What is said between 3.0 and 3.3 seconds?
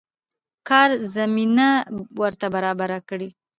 کړي.